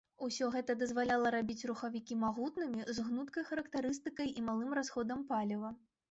[0.25, 5.69] Усё гэта дазваляла рабіць рухавікі магутнымі, з гнуткай характарыстыкай і малым расходам паліва.